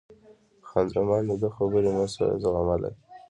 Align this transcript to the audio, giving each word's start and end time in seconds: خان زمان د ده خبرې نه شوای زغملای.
خان 0.67 0.85
زمان 0.93 1.21
د 1.29 1.31
ده 1.41 1.49
خبرې 1.57 1.89
نه 1.97 2.05
شوای 2.13 2.37
زغملای. 2.43 2.93